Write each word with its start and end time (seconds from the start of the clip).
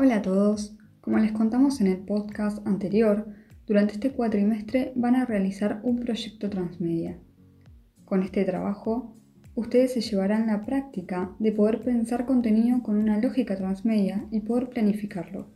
Hola 0.00 0.18
a 0.18 0.22
todos. 0.22 0.76
Como 1.00 1.18
les 1.18 1.32
contamos 1.32 1.80
en 1.80 1.88
el 1.88 1.96
podcast 1.98 2.64
anterior, 2.68 3.26
durante 3.66 3.94
este 3.94 4.12
cuatrimestre 4.12 4.92
van 4.94 5.16
a 5.16 5.24
realizar 5.24 5.80
un 5.82 5.98
proyecto 5.98 6.48
transmedia. 6.48 7.18
Con 8.04 8.22
este 8.22 8.44
trabajo, 8.44 9.16
ustedes 9.56 9.94
se 9.94 10.00
llevarán 10.00 10.46
la 10.46 10.64
práctica 10.64 11.34
de 11.40 11.50
poder 11.50 11.82
pensar 11.82 12.26
contenido 12.26 12.80
con 12.80 12.96
una 12.96 13.18
lógica 13.18 13.56
transmedia 13.56 14.24
y 14.30 14.38
poder 14.38 14.68
planificarlo. 14.68 15.48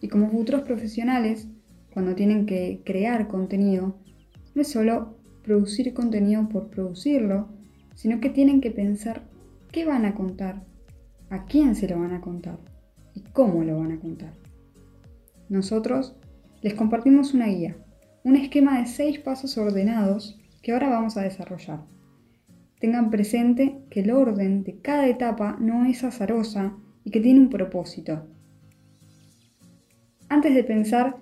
Y 0.00 0.08
como 0.08 0.30
futuros 0.30 0.62
profesionales, 0.62 1.46
cuando 1.92 2.14
tienen 2.14 2.46
que 2.46 2.80
crear 2.82 3.28
contenido, 3.28 3.98
no 4.54 4.62
es 4.62 4.68
solo 4.68 5.18
producir 5.44 5.92
contenido 5.92 6.48
por 6.48 6.70
producirlo, 6.70 7.50
sino 7.94 8.20
que 8.20 8.30
tienen 8.30 8.62
que 8.62 8.70
pensar 8.70 9.28
qué 9.70 9.84
van 9.84 10.06
a 10.06 10.14
contar, 10.14 10.64
a 11.28 11.44
quién 11.44 11.74
se 11.74 11.88
lo 11.88 12.00
van 12.00 12.14
a 12.14 12.22
contar 12.22 12.69
cómo 13.32 13.64
lo 13.64 13.78
van 13.78 13.92
a 13.92 14.00
contar. 14.00 14.34
Nosotros 15.48 16.16
les 16.62 16.74
compartimos 16.74 17.34
una 17.34 17.46
guía, 17.46 17.76
un 18.22 18.36
esquema 18.36 18.78
de 18.78 18.86
seis 18.86 19.18
pasos 19.18 19.56
ordenados 19.58 20.38
que 20.62 20.72
ahora 20.72 20.90
vamos 20.90 21.16
a 21.16 21.22
desarrollar. 21.22 21.84
Tengan 22.78 23.10
presente 23.10 23.78
que 23.90 24.00
el 24.00 24.10
orden 24.10 24.62
de 24.62 24.80
cada 24.80 25.06
etapa 25.06 25.56
no 25.60 25.84
es 25.84 26.04
azarosa 26.04 26.76
y 27.04 27.10
que 27.10 27.20
tiene 27.20 27.40
un 27.40 27.50
propósito. 27.50 28.26
Antes 30.28 30.54
de 30.54 30.64
pensar 30.64 31.16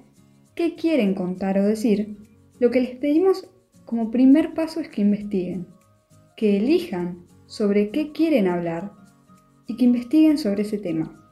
qué 0.54 0.74
quieren 0.74 1.14
contar 1.14 1.58
o 1.58 1.64
decir, 1.64 2.16
lo 2.60 2.70
que 2.70 2.80
les 2.80 2.96
pedimos 2.96 3.48
como 3.84 4.10
primer 4.10 4.54
paso 4.54 4.80
es 4.80 4.88
que 4.88 5.00
investiguen, 5.00 5.66
que 6.36 6.58
elijan 6.58 7.24
sobre 7.46 7.90
qué 7.90 8.12
quieren 8.12 8.46
hablar 8.46 8.92
y 9.66 9.76
que 9.76 9.84
investiguen 9.84 10.36
sobre 10.36 10.62
ese 10.62 10.78
tema. 10.78 11.27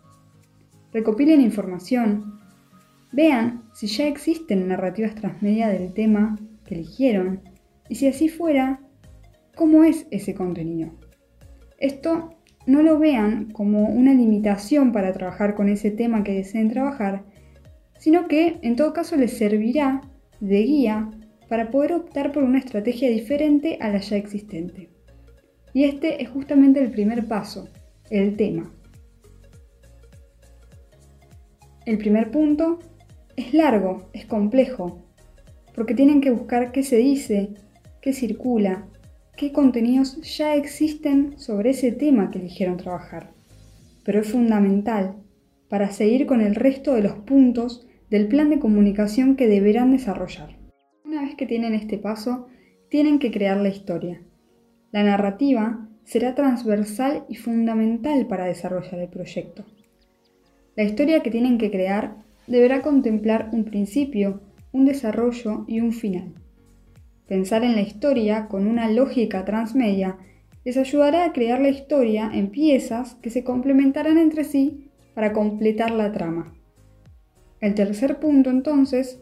Recopilen 0.96 1.42
información, 1.42 2.40
vean 3.12 3.64
si 3.74 3.86
ya 3.86 4.06
existen 4.06 4.66
narrativas 4.66 5.14
transmedia 5.14 5.68
del 5.68 5.92
tema 5.92 6.38
que 6.64 6.74
eligieron 6.74 7.42
y 7.90 7.96
si 7.96 8.08
así 8.08 8.30
fuera, 8.30 8.80
cómo 9.54 9.84
es 9.84 10.06
ese 10.10 10.34
contenido. 10.34 10.92
Esto 11.76 12.30
no 12.66 12.80
lo 12.80 12.98
vean 12.98 13.50
como 13.50 13.90
una 13.90 14.14
limitación 14.14 14.92
para 14.92 15.12
trabajar 15.12 15.54
con 15.54 15.68
ese 15.68 15.90
tema 15.90 16.24
que 16.24 16.32
deseen 16.32 16.70
trabajar, 16.70 17.24
sino 17.98 18.26
que 18.26 18.58
en 18.62 18.74
todo 18.74 18.94
caso 18.94 19.16
les 19.16 19.36
servirá 19.36 20.00
de 20.40 20.62
guía 20.62 21.10
para 21.50 21.70
poder 21.70 21.92
optar 21.92 22.32
por 22.32 22.42
una 22.42 22.58
estrategia 22.58 23.10
diferente 23.10 23.76
a 23.82 23.90
la 23.90 23.98
ya 23.98 24.16
existente. 24.16 24.88
Y 25.74 25.84
este 25.84 26.22
es 26.22 26.30
justamente 26.30 26.80
el 26.80 26.90
primer 26.90 27.28
paso, 27.28 27.68
el 28.08 28.34
tema. 28.38 28.72
El 31.86 31.98
primer 31.98 32.32
punto 32.32 32.80
es 33.36 33.54
largo, 33.54 34.10
es 34.12 34.26
complejo, 34.26 35.04
porque 35.72 35.94
tienen 35.94 36.20
que 36.20 36.32
buscar 36.32 36.72
qué 36.72 36.82
se 36.82 36.96
dice, 36.96 37.50
qué 38.02 38.12
circula, 38.12 38.88
qué 39.36 39.52
contenidos 39.52 40.20
ya 40.36 40.56
existen 40.56 41.38
sobre 41.38 41.70
ese 41.70 41.92
tema 41.92 42.32
que 42.32 42.40
eligieron 42.40 42.76
trabajar. 42.76 43.30
Pero 44.04 44.20
es 44.20 44.32
fundamental 44.32 45.14
para 45.68 45.92
seguir 45.92 46.26
con 46.26 46.40
el 46.40 46.56
resto 46.56 46.92
de 46.92 47.02
los 47.02 47.12
puntos 47.18 47.86
del 48.10 48.26
plan 48.26 48.50
de 48.50 48.58
comunicación 48.58 49.36
que 49.36 49.46
deberán 49.46 49.92
desarrollar. 49.92 50.56
Una 51.04 51.22
vez 51.22 51.36
que 51.36 51.46
tienen 51.46 51.72
este 51.72 51.98
paso, 51.98 52.48
tienen 52.88 53.20
que 53.20 53.30
crear 53.30 53.58
la 53.58 53.68
historia. 53.68 54.22
La 54.90 55.04
narrativa 55.04 55.88
será 56.02 56.34
transversal 56.34 57.26
y 57.28 57.36
fundamental 57.36 58.26
para 58.26 58.46
desarrollar 58.46 58.98
el 58.98 59.08
proyecto. 59.08 59.64
La 60.76 60.84
historia 60.84 61.22
que 61.22 61.30
tienen 61.30 61.58
que 61.58 61.70
crear 61.70 62.16
deberá 62.46 62.82
contemplar 62.82 63.50
un 63.52 63.64
principio, 63.64 64.40
un 64.72 64.84
desarrollo 64.84 65.64
y 65.66 65.80
un 65.80 65.92
final. 65.92 66.34
Pensar 67.26 67.64
en 67.64 67.74
la 67.74 67.80
historia 67.80 68.46
con 68.46 68.66
una 68.66 68.88
lógica 68.88 69.44
transmedia 69.44 70.18
les 70.64 70.76
ayudará 70.76 71.24
a 71.24 71.32
crear 71.32 71.60
la 71.60 71.70
historia 71.70 72.30
en 72.32 72.50
piezas 72.50 73.14
que 73.16 73.30
se 73.30 73.42
complementarán 73.42 74.18
entre 74.18 74.44
sí 74.44 74.90
para 75.14 75.32
completar 75.32 75.90
la 75.90 76.12
trama. 76.12 76.54
El 77.60 77.74
tercer 77.74 78.20
punto 78.20 78.50
entonces 78.50 79.20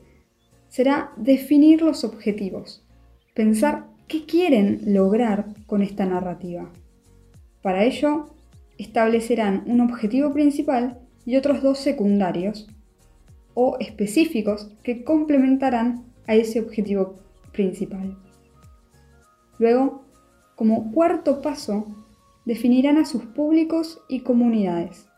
será 0.69 1.13
definir 1.17 1.83
los 1.83 2.05
objetivos, 2.05 2.85
pensar 3.35 3.95
¿Qué 4.09 4.27
quieren 4.27 4.81
lograr 4.85 5.47
con 5.67 5.83
esta 5.83 6.05
narrativa? 6.05 6.71
Para 7.63 7.85
ello, 7.85 8.27
establecerán 8.77 9.65
un 9.67 9.81
objetivo 9.81 10.31
principal 10.33 10.99
y 11.25 11.37
otros 11.37 11.63
dos 11.63 11.79
secundarios 11.79 12.69
o 13.55 13.77
específicos 13.81 14.71
que 14.83 15.05
complementarán 15.05 16.05
a 16.27 16.35
ese 16.35 16.61
objetivo 16.61 17.19
principal. 17.53 18.17
Luego, 19.59 20.05
como 20.57 20.93
cuarto 20.93 21.41
paso, 21.41 21.87
definirán 22.45 22.99
a 22.99 23.05
sus 23.05 23.25
públicos 23.25 24.01
y 24.09 24.21
comunidades. 24.21 25.09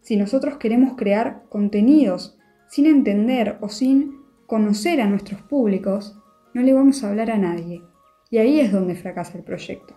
Si 0.00 0.16
nosotros 0.16 0.56
queremos 0.56 0.96
crear 0.96 1.44
contenidos 1.48 2.38
sin 2.68 2.86
entender 2.86 3.58
o 3.60 3.68
sin 3.68 4.20
conocer 4.46 5.00
a 5.00 5.06
nuestros 5.06 5.42
públicos, 5.42 6.16
no 6.54 6.62
le 6.62 6.72
vamos 6.72 7.02
a 7.02 7.10
hablar 7.10 7.30
a 7.30 7.38
nadie. 7.38 7.82
Y 8.30 8.38
ahí 8.38 8.60
es 8.60 8.72
donde 8.72 8.94
fracasa 8.94 9.36
el 9.38 9.44
proyecto. 9.44 9.96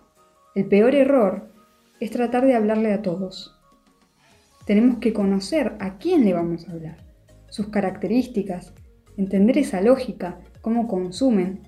El 0.54 0.66
peor 0.66 0.94
error 0.94 1.50
es 2.00 2.10
tratar 2.10 2.44
de 2.44 2.54
hablarle 2.54 2.92
a 2.92 3.02
todos. 3.02 3.53
Tenemos 4.66 4.98
que 4.98 5.12
conocer 5.12 5.76
a 5.80 5.98
quién 5.98 6.24
le 6.24 6.32
vamos 6.32 6.68
a 6.68 6.72
hablar, 6.72 6.96
sus 7.48 7.68
características, 7.68 8.72
entender 9.16 9.58
esa 9.58 9.80
lógica, 9.80 10.38
cómo 10.60 10.88
consumen, 10.88 11.60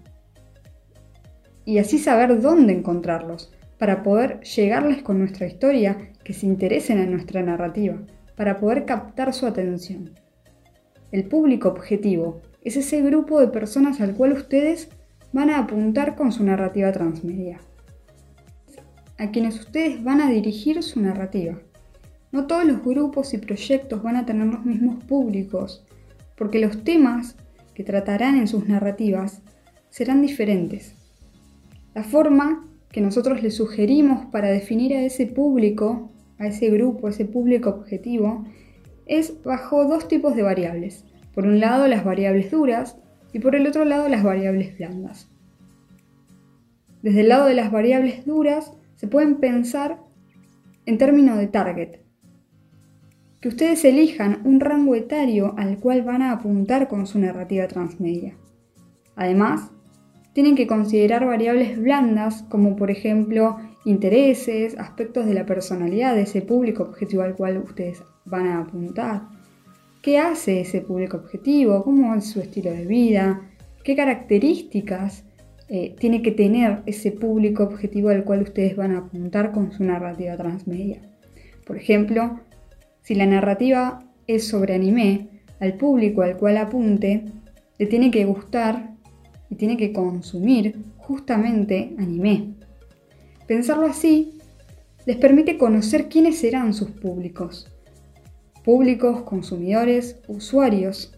y 1.65 1.79
así 1.79 1.99
saber 1.99 2.41
dónde 2.41 2.73
encontrarlos, 2.73 3.53
para 3.79 4.03
poder 4.03 4.41
llegarles 4.41 5.03
con 5.03 5.19
nuestra 5.19 5.47
historia, 5.47 6.13
que 6.25 6.33
se 6.33 6.47
interesen 6.47 6.99
en 6.99 7.11
nuestra 7.11 7.43
narrativa, 7.43 8.01
para 8.37 8.59
poder 8.59 8.85
captar 8.85 9.33
su 9.35 9.47
atención. 9.47 10.13
El 11.13 11.29
público 11.29 11.69
objetivo 11.69 12.41
es 12.63 12.77
ese 12.77 13.01
grupo 13.03 13.41
de 13.41 13.49
personas 13.49 14.01
al 14.01 14.15
cual 14.15 14.33
ustedes 14.33 14.89
van 15.33 15.51
a 15.51 15.59
apuntar 15.59 16.17
con 16.17 16.33
su 16.33 16.43
narrativa 16.45 16.91
transmedia. 16.93 17.61
A 19.19 19.31
quienes 19.31 19.59
ustedes 19.61 20.03
van 20.03 20.21
a 20.21 20.31
dirigir 20.31 20.83
su 20.83 21.01
narrativa. 21.01 21.59
No 22.33 22.47
todos 22.47 22.65
los 22.65 22.83
grupos 22.83 23.33
y 23.35 23.39
proyectos 23.39 24.03
van 24.03 24.17
a 24.17 24.27
tener 24.27 24.47
los 24.47 24.65
mismos 24.65 25.03
públicos, 25.05 25.85
porque 26.37 26.59
los 26.59 26.85
temas 26.85 27.37
que 27.75 27.85
tratarán 27.85 28.37
en 28.37 28.49
sus 28.49 28.69
narrativas 28.69 29.43
serán 29.91 30.23
diferentes. 30.23 30.95
La 31.95 32.03
forma 32.03 32.65
que 32.91 33.01
nosotros 33.01 33.43
les 33.43 33.57
sugerimos 33.57 34.27
para 34.27 34.49
definir 34.49 34.95
a 34.95 35.03
ese 35.03 35.27
público, 35.27 36.11
a 36.39 36.47
ese 36.47 36.71
grupo, 36.71 37.07
a 37.07 37.11
ese 37.11 37.25
público 37.25 37.71
objetivo, 37.71 38.45
es 39.07 39.43
bajo 39.43 39.85
dos 39.85 40.09
tipos 40.09 40.35
de 40.35 40.43
variables. 40.43 41.05
Por 41.35 41.45
un 41.47 41.61
lado 41.61 41.87
las 41.87 42.05
variables 42.05 42.51
duras 42.51 42.97
y 43.33 43.39
por 43.39 43.55
el 43.55 43.67
otro 43.67 43.85
lado 43.85 44.09
las 44.09 44.23
variables 44.23 44.77
blandas. 44.77 45.29
Desde 47.03 47.21
el 47.21 47.29
lado 47.29 47.47
de 47.47 47.55
las 47.55 47.71
variables 47.71 48.25
duras 48.25 48.73
se 48.97 49.07
pueden 49.07 49.37
pensar 49.37 50.01
en 50.87 50.99
términos 50.99 51.39
de 51.39 51.47
target. 51.47 52.06
Que 53.41 53.49
ustedes 53.49 53.85
elijan 53.85 54.41
un 54.45 54.61
rango 54.61 54.95
etario 54.95 55.55
al 55.57 55.79
cual 55.79 56.03
van 56.03 56.23
a 56.23 56.33
apuntar 56.33 56.89
con 56.89 57.07
su 57.07 57.19
narrativa 57.19 57.69
transmedia. 57.69 58.37
Además, 59.15 59.71
tienen 60.33 60.55
que 60.55 60.67
considerar 60.67 61.25
variables 61.25 61.81
blandas 61.81 62.43
como 62.51 62.77
por 62.77 62.91
ejemplo 62.91 63.57
intereses, 63.87 64.77
aspectos 64.79 65.27
de 65.27 65.35
la 65.35 65.47
personalidad 65.47 66.15
de 66.15 66.23
ese 66.23 66.43
público 66.43 66.83
objetivo 66.83 67.23
al 67.23 67.35
cual 67.35 67.59
ustedes 67.59 68.03
van 68.27 68.47
a 68.49 68.61
apuntar 68.61 69.23
qué 70.03 70.19
hace 70.19 70.61
ese 70.61 70.83
público 70.83 71.17
objetivo, 71.17 71.83
cómo 71.83 72.15
es 72.15 72.27
su 72.27 72.41
estilo 72.41 72.71
de 72.71 72.85
vida, 72.85 73.41
qué 73.83 73.97
características 73.97 75.25
eh, 75.69 75.97
tiene 75.99 76.23
que 76.23 76.31
tener 76.31 76.83
ese 76.87 77.11
público 77.11 77.65
objetivo 77.65 78.11
al 78.11 78.23
cual 78.23 78.43
ustedes 78.43 78.77
van 78.77 78.93
a 78.93 78.99
apuntar 78.99 79.51
con 79.51 79.73
su 79.73 79.83
narrativa 79.83 80.37
transmedia. 80.37 81.01
Por 81.67 81.77
ejemplo, 81.77 82.39
si 83.07 83.15
la 83.15 83.25
narrativa 83.25 84.03
es 84.27 84.49
sobre 84.49 84.75
anime, 84.75 85.29
al 85.61 85.75
público 85.75 86.23
al 86.23 86.37
cual 86.37 86.57
apunte 86.57 87.25
le 87.79 87.87
tiene 87.87 88.11
que 88.11 88.25
gustar 88.25 88.97
y 89.49 89.55
tiene 89.55 89.77
que 89.77 89.93
consumir 89.93 90.83
justamente 90.97 91.95
anime. 91.99 92.55
Pensarlo 93.47 93.87
así 93.87 94.41
les 95.07 95.17
permite 95.19 95.57
conocer 95.57 96.09
quiénes 96.09 96.39
serán 96.39 96.75
sus 96.75 96.91
públicos, 96.91 97.73
públicos, 98.65 99.23
consumidores, 99.23 100.19
usuarios, 100.27 101.17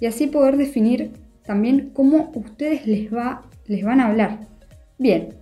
y 0.00 0.06
así 0.06 0.26
poder 0.26 0.56
definir 0.56 1.12
también 1.44 1.90
cómo 1.92 2.32
ustedes 2.34 2.86
les, 2.86 3.12
va, 3.12 3.42
les 3.66 3.84
van 3.84 4.00
a 4.00 4.06
hablar. 4.06 4.48
Bien, 4.98 5.34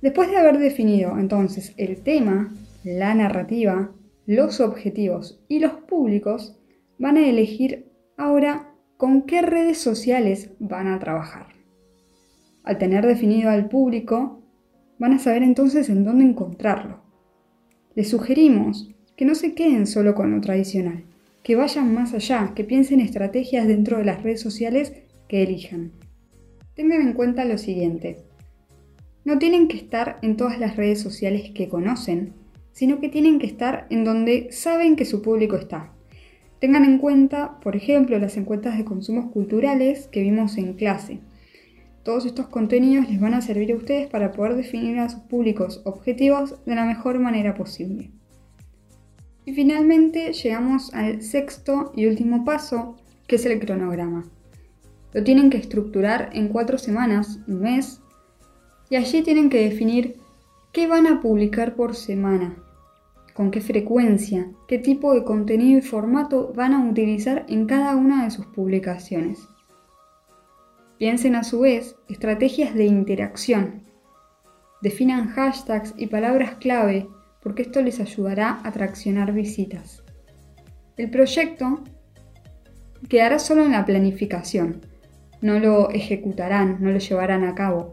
después 0.00 0.30
de 0.30 0.36
haber 0.36 0.60
definido 0.60 1.18
entonces 1.18 1.74
el 1.76 2.02
tema, 2.02 2.54
la 2.84 3.16
narrativa, 3.16 3.90
los 4.28 4.60
objetivos 4.60 5.40
y 5.48 5.58
los 5.58 5.72
públicos, 5.72 6.54
van 6.98 7.16
a 7.16 7.26
elegir 7.26 7.86
ahora 8.18 8.74
con 8.98 9.22
qué 9.22 9.40
redes 9.40 9.78
sociales 9.78 10.50
van 10.58 10.86
a 10.86 10.98
trabajar. 10.98 11.46
Al 12.62 12.76
tener 12.76 13.06
definido 13.06 13.48
al 13.48 13.70
público, 13.70 14.42
van 14.98 15.14
a 15.14 15.18
saber 15.18 15.42
entonces 15.42 15.88
en 15.88 16.04
dónde 16.04 16.24
encontrarlo. 16.24 17.00
Les 17.94 18.10
sugerimos 18.10 18.94
que 19.16 19.24
no 19.24 19.34
se 19.34 19.54
queden 19.54 19.86
solo 19.86 20.14
con 20.14 20.30
lo 20.30 20.42
tradicional, 20.42 21.04
que 21.42 21.56
vayan 21.56 21.94
más 21.94 22.12
allá, 22.12 22.52
que 22.54 22.64
piensen 22.64 23.00
estrategias 23.00 23.66
dentro 23.66 23.96
de 23.96 24.04
las 24.04 24.22
redes 24.22 24.42
sociales 24.42 24.92
que 25.26 25.42
elijan. 25.42 25.92
Tengan 26.74 27.00
en 27.00 27.14
cuenta 27.14 27.46
lo 27.46 27.56
siguiente. 27.56 28.18
No 29.24 29.38
tienen 29.38 29.68
que 29.68 29.78
estar 29.78 30.18
en 30.20 30.36
todas 30.36 30.58
las 30.58 30.76
redes 30.76 31.00
sociales 31.00 31.50
que 31.54 31.70
conocen, 31.70 32.34
sino 32.72 33.00
que 33.00 33.08
tienen 33.08 33.38
que 33.38 33.46
estar 33.46 33.86
en 33.90 34.04
donde 34.04 34.48
saben 34.52 34.96
que 34.96 35.04
su 35.04 35.22
público 35.22 35.56
está. 35.56 35.92
Tengan 36.60 36.84
en 36.84 36.98
cuenta, 36.98 37.60
por 37.60 37.76
ejemplo, 37.76 38.18
las 38.18 38.36
encuestas 38.36 38.76
de 38.76 38.84
consumos 38.84 39.30
culturales 39.32 40.08
que 40.08 40.22
vimos 40.22 40.56
en 40.58 40.74
clase. 40.74 41.20
Todos 42.02 42.26
estos 42.26 42.48
contenidos 42.48 43.08
les 43.08 43.20
van 43.20 43.34
a 43.34 43.40
servir 43.40 43.72
a 43.72 43.76
ustedes 43.76 44.08
para 44.08 44.32
poder 44.32 44.56
definir 44.56 44.98
a 44.98 45.08
sus 45.08 45.20
públicos 45.20 45.82
objetivos 45.84 46.56
de 46.64 46.74
la 46.74 46.84
mejor 46.84 47.18
manera 47.18 47.54
posible. 47.54 48.10
Y 49.44 49.52
finalmente 49.52 50.32
llegamos 50.32 50.92
al 50.94 51.22
sexto 51.22 51.92
y 51.94 52.06
último 52.06 52.44
paso, 52.44 52.96
que 53.26 53.36
es 53.36 53.46
el 53.46 53.58
cronograma. 53.60 54.24
Lo 55.12 55.22
tienen 55.24 55.48
que 55.48 55.56
estructurar 55.56 56.30
en 56.32 56.48
cuatro 56.48 56.76
semanas, 56.76 57.40
un 57.46 57.60
mes, 57.60 58.00
y 58.90 58.96
allí 58.96 59.22
tienen 59.22 59.48
que 59.48 59.62
definir 59.68 60.16
qué 60.72 60.86
van 60.86 61.06
a 61.06 61.20
publicar 61.20 61.74
por 61.74 61.94
semana, 61.94 62.56
con 63.34 63.50
qué 63.50 63.60
frecuencia, 63.60 64.50
qué 64.66 64.78
tipo 64.78 65.14
de 65.14 65.24
contenido 65.24 65.78
y 65.78 65.82
formato 65.82 66.52
van 66.54 66.74
a 66.74 66.84
utilizar 66.84 67.46
en 67.48 67.66
cada 67.66 67.96
una 67.96 68.24
de 68.24 68.30
sus 68.30 68.46
publicaciones. 68.46 69.48
Piensen 70.98 71.36
a 71.36 71.44
su 71.44 71.60
vez 71.60 71.96
estrategias 72.08 72.74
de 72.74 72.84
interacción. 72.84 73.84
Definan 74.82 75.28
hashtags 75.28 75.94
y 75.96 76.08
palabras 76.08 76.56
clave 76.56 77.08
porque 77.42 77.62
esto 77.62 77.80
les 77.80 78.00
ayudará 78.00 78.60
a 78.64 78.72
traccionar 78.72 79.32
visitas. 79.32 80.02
El 80.96 81.10
proyecto 81.10 81.84
quedará 83.08 83.38
solo 83.38 83.64
en 83.64 83.72
la 83.72 83.84
planificación, 83.84 84.80
no 85.40 85.60
lo 85.60 85.90
ejecutarán, 85.90 86.78
no 86.80 86.90
lo 86.90 86.98
llevarán 86.98 87.44
a 87.44 87.54
cabo 87.54 87.92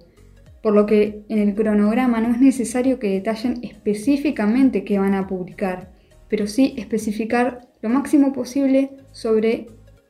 por 0.66 0.74
lo 0.74 0.88
que 0.88 1.24
en 1.30 1.38
el 1.38 1.54
cronograma 1.54 2.20
no 2.22 2.32
es 2.32 2.42
necesario 2.42 2.98
que 2.98 3.12
detallen 3.12 3.60
específicamente 3.62 4.84
qué 4.84 4.98
van 4.98 5.14
a 5.14 5.28
publicar, 5.28 5.92
pero 6.28 6.48
sí 6.48 6.74
especificar 6.76 7.68
lo 7.84 7.90
máximo 7.90 8.34
posible 8.34 8.90
sobre 9.12 9.68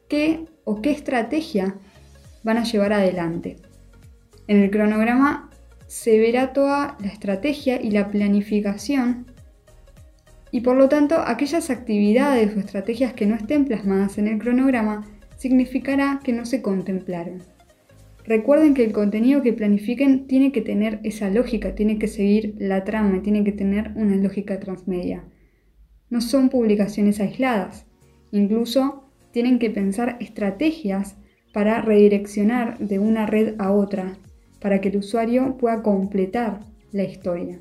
qué 0.07 0.45
o 0.63 0.81
qué 0.81 0.91
estrategia 0.91 1.75
van 2.43 2.55
a 2.55 2.63
llevar 2.63 2.93
adelante. 2.93 3.57
En 4.47 4.63
el 4.63 4.71
cronograma 4.71 5.49
se 5.87 6.17
verá 6.19 6.53
toda 6.53 6.95
la 7.01 7.07
estrategia 7.07 7.81
y 7.81 7.91
la 7.91 8.07
planificación 8.07 9.25
y 10.51 10.61
por 10.61 10.77
lo 10.77 10.87
tanto 10.87 11.17
aquellas 11.17 11.69
actividades 11.69 12.55
o 12.55 12.61
estrategias 12.61 13.11
que 13.11 13.25
no 13.25 13.35
estén 13.35 13.65
plasmadas 13.65 14.17
en 14.19 14.29
el 14.29 14.39
cronograma 14.39 15.05
significará 15.35 16.21
que 16.23 16.31
no 16.31 16.45
se 16.45 16.61
contemplaron. 16.61 17.43
Recuerden 18.27 18.73
que 18.73 18.83
el 18.83 18.91
contenido 18.91 19.43
que 19.43 19.53
planifiquen 19.53 20.25
tiene 20.25 20.51
que 20.51 20.61
tener 20.61 20.99
esa 21.03 21.29
lógica, 21.29 21.75
tiene 21.75 21.99
que 21.99 22.07
seguir 22.07 22.55
la 22.57 22.83
trama, 22.83 23.21
tiene 23.21 23.43
que 23.43 23.51
tener 23.51 23.91
una 23.95 24.15
lógica 24.15 24.59
transmedia. 24.59 25.23
No 26.09 26.21
son 26.21 26.49
publicaciones 26.49 27.19
aisladas, 27.19 27.85
incluso 28.31 29.03
tienen 29.31 29.59
que 29.59 29.69
pensar 29.69 30.17
estrategias 30.19 31.17
para 31.53 31.81
redireccionar 31.81 32.79
de 32.79 32.97
una 32.97 33.27
red 33.27 33.55
a 33.59 33.71
otra, 33.71 34.17
para 34.59 34.81
que 34.81 34.89
el 34.89 34.97
usuario 34.97 35.57
pueda 35.57 35.83
completar 35.83 36.61
la 36.91 37.03
historia. 37.03 37.59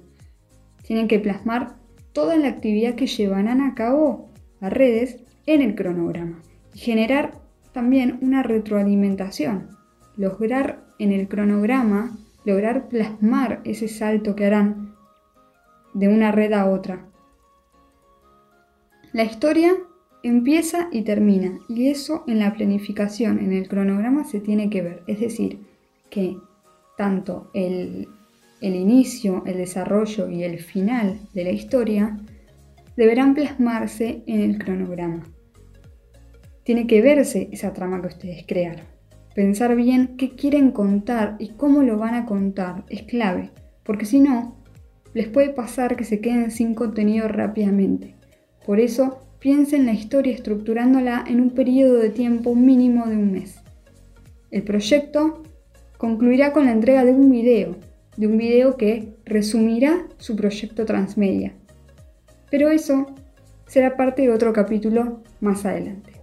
Tienen 0.83 1.09
que 1.09 1.19
plasmar 1.19 1.77
toda 2.13 2.39
la 2.39 2.49
actividad 2.49 2.95
que 2.95 3.07
llevarán 3.07 3.61
a 3.61 3.75
cabo 3.75 4.31
las 4.61 4.73
redes 4.73 5.19
en 5.45 5.61
el 5.61 5.75
cronograma 5.75 6.41
y 6.75 6.79
generar 6.79 7.35
también 7.73 8.19
una 8.23 8.43
retroalimentación 8.43 9.84
lograr 10.17 10.85
en 10.99 11.13
el 11.13 11.29
cronograma, 11.29 12.17
lograr 12.45 12.89
plasmar 12.89 13.61
ese 13.65 13.89
salto 13.89 14.37
que 14.37 14.47
harán 14.47 14.95
de 15.95 16.09
una 16.09 16.33
red 16.33 16.53
a 16.53 16.67
otra. 16.67 17.07
La 19.13 19.25
historia 19.25 19.75
empieza 20.23 20.89
y 20.91 21.03
termina, 21.03 21.59
y 21.69 21.89
eso 21.89 22.25
en 22.27 22.41
la 22.41 22.53
planificación, 22.53 23.39
en 23.39 23.53
el 23.53 23.69
cronograma 23.69 24.25
se 24.25 24.41
tiene 24.41 24.71
que 24.71 24.83
ver. 24.83 25.03
Es 25.07 25.21
decir, 25.21 25.61
que 26.11 26.37
tanto 26.97 27.51
el, 27.55 28.09
el 28.61 28.75
inicio, 28.75 29.43
el 29.47 29.59
desarrollo 29.59 30.29
y 30.29 30.43
el 30.43 30.59
final 30.59 31.21
de 31.33 31.45
la 31.45 31.51
historia 31.51 32.19
deberán 32.97 33.35
plasmarse 33.35 34.23
en 34.27 34.41
el 34.41 34.59
cronograma. 34.59 35.23
Tiene 36.63 36.87
que 36.87 37.03
verse 37.03 37.49
esa 37.53 37.73
trama 37.73 38.01
que 38.01 38.09
ustedes 38.09 38.45
crearon. 38.47 38.94
Pensar 39.35 39.75
bien 39.75 40.17
qué 40.17 40.31
quieren 40.31 40.71
contar 40.71 41.35
y 41.41 41.49
cómo 41.49 41.83
lo 41.83 41.99
van 41.99 42.15
a 42.15 42.25
contar 42.25 42.85
es 42.89 43.03
clave, 43.03 43.51
porque 43.83 44.07
si 44.07 44.21
no, 44.21 44.57
les 45.13 45.29
puede 45.29 45.51
pasar 45.51 45.97
que 45.97 46.05
se 46.05 46.21
queden 46.21 46.53
sin 46.53 46.75
contenido 46.75 47.27
rápidamente. 47.27 48.15
Por 48.65 48.79
eso, 48.79 49.19
piensen 49.41 49.87
la 49.87 49.93
historia 49.93 50.33
estructurándola 50.33 51.25
en 51.27 51.41
un 51.41 51.51
periodo 51.51 51.99
de 51.99 52.11
tiempo 52.11 52.55
mínimo 52.55 53.07
de 53.07 53.17
un 53.17 53.33
mes. 53.33 53.61
El 54.53 54.63
proyecto 54.63 55.43
concluirá 55.99 56.53
con 56.53 56.67
la 56.67 56.73
entrega 56.73 57.05
de 57.05 57.13
un 57.13 57.31
video, 57.31 57.77
de 58.17 58.29
un 58.29 58.39
video 58.39 58.77
que 58.77 59.15
resumirá 59.25 60.07
su 60.17 60.37
proyecto 60.37 60.85
transmedia. 60.85 61.55
Pero 62.51 62.69
eso 62.69 63.07
será 63.67 63.97
parte 63.97 64.23
de 64.23 64.31
otro 64.31 64.53
capítulo 64.53 65.23
más 65.41 65.67
adelante. 65.67 66.14